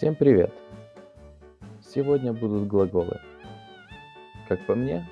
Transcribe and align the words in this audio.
Всем 0.00 0.14
привет! 0.14 0.50
Сегодня 1.82 2.32
будут 2.32 2.66
глаголы. 2.66 3.20
Как 4.48 4.64
по 4.64 4.74
мне, 4.74 5.06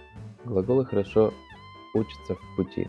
глаголы 0.46 0.87
хорошо 0.87 1.34
учатся 1.92 2.37
в 2.37 2.56
пути. 2.56 2.88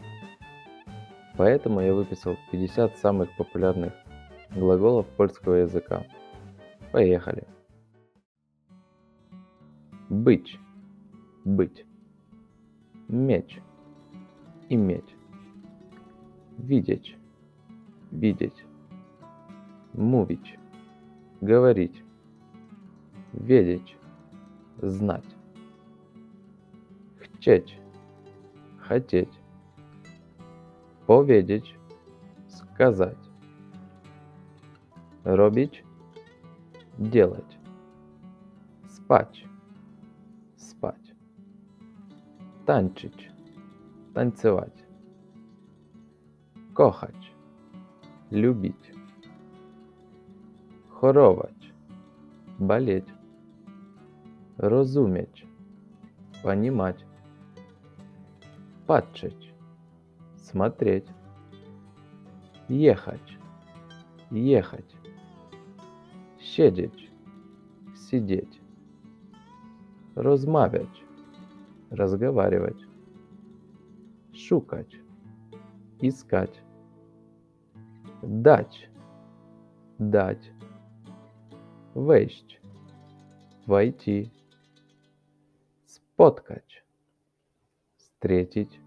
Поэтому 1.36 1.82
я 1.82 1.94
выписал 1.94 2.38
50 2.54 2.98
самых 3.00 3.36
популярных 3.36 3.92
глаголов 4.52 5.08
польского 5.18 5.56
языка. 5.56 6.06
Поехали! 6.94 7.46
Быть. 10.08 10.58
Быть. 11.44 11.86
Меч. 13.10 13.60
Иметь. 14.70 15.18
Видеть. 16.60 17.18
Видеть. 18.10 18.64
Мувить 19.92 20.60
говорить, 21.42 22.04
ведеть, 23.34 23.98
знать, 24.82 25.36
chcieć, 27.18 27.80
хотеть, 28.78 29.40
powiedzieć, 31.06 31.76
сказать, 32.48 33.30
robić, 35.24 35.84
делать, 36.98 37.58
спать, 38.88 39.46
спать, 40.58 41.16
tańczyć, 42.66 43.32
танцевать, 44.14 44.86
kochać, 46.74 47.34
любить, 48.32 48.99
chorować, 51.02 51.74
болеть, 52.60 53.14
rozumieć, 54.58 55.48
понимать, 56.44 57.06
patrzeć, 58.88 59.54
смотреть, 60.38 61.10
ехать, 62.70 63.38
ехать, 64.32 64.96
siedzieć, 66.40 67.12
сидеть, 67.96 68.62
rozmawiać, 70.16 71.06
разговаривать, 71.92 72.88
szukać, 74.34 75.00
искать, 76.02 76.62
дать, 78.24 78.90
дать, 80.00 80.59
wejść, 81.96 82.62
войти, 83.68 84.30
spotkać, 85.86 86.84
встретить, 87.98 88.80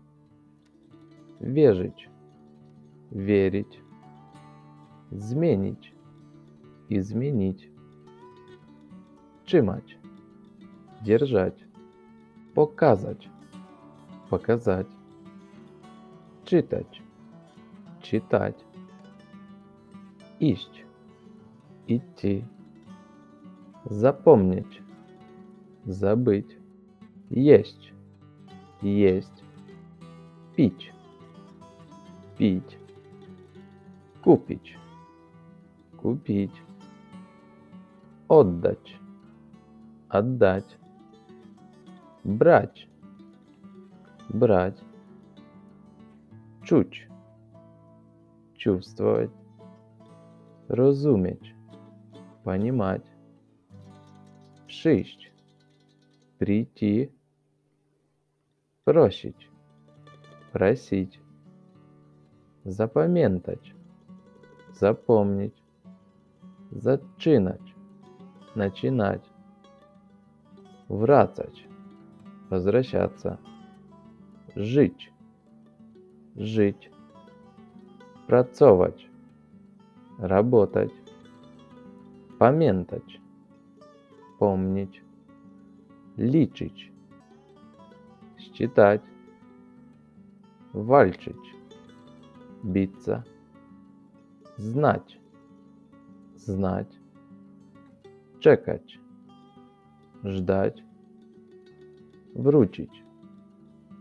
wierzyć, 1.41 2.09
верить, 3.11 3.83
zmienić, 5.11 5.93
изменить, 6.89 7.71
trzymać, 9.45 9.99
держать, 11.05 11.65
показать, 12.55 13.29
показать, 14.31 14.87
czytać, 16.45 17.03
читать, 18.03 18.65
iść, 20.41 20.85
идти 21.89 22.45
запомнить, 23.85 24.81
забыть, 25.85 26.57
есть, 27.31 27.93
есть, 28.81 29.43
пить, 30.57 30.93
пить, 32.37 32.79
купить, 34.23 34.77
купить, 36.01 36.63
отдать, 38.29 38.97
отдать, 40.09 40.79
брать, 42.25 42.89
брать, 44.29 44.79
чуть, 46.65 47.09
чувствовать, 48.57 49.33
разуметь, 50.69 51.55
понимать, 52.45 53.05
przyjść, 54.73 55.33
прийти, 56.39 57.09
просить, 58.85 59.51
просить, 60.53 61.21
запам'ятать, 62.65 63.75
запомнить, 64.73 65.63
зачинать, 66.71 67.75
начинать, 68.55 69.31
врацать, 70.89 71.67
возвращаться, 72.51 73.39
жить, 74.57 75.13
жить, 76.37 76.91
працовать, 78.27 79.07
работать, 80.19 80.95
пам'ятать, 82.39 83.22
помнить, 84.43 85.03
liczyć, 86.19 86.93
считать, 88.39 89.03
walczyć, 90.73 91.55
биться, 92.65 93.25
знать, 94.57 95.21
знать, 96.37 97.01
czekać, 98.41 98.99
ждать, 100.25 100.83
вручить, 102.35 103.05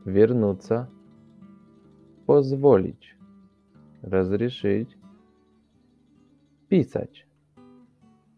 вернуться, 0.05 0.87
позволить, 2.25 3.15
разрешить, 4.01 4.97
писать, 6.67 7.27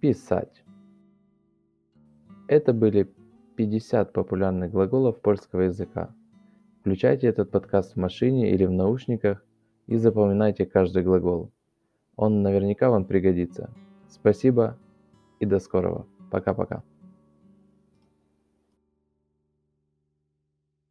писать. 0.01 0.62
Это 2.47 2.73
были 2.73 3.09
50 3.55 4.11
популярных 4.11 4.71
глаголов 4.71 5.21
польского 5.21 5.61
языка. 5.61 6.13
Включайте 6.81 7.27
этот 7.27 7.51
подкаст 7.51 7.93
в 7.93 7.99
машине 7.99 8.51
или 8.51 8.65
в 8.65 8.71
наушниках 8.71 9.43
и 9.87 9.95
запоминайте 9.95 10.65
каждый 10.65 11.03
глагол. 11.03 11.51
Он 12.15 12.41
наверняка 12.41 12.89
вам 12.89 13.05
пригодится. 13.05 13.69
Спасибо 14.09 14.77
и 15.39 15.45
до 15.45 15.59
скорого. 15.59 16.05
Пока-пока. 16.29 16.83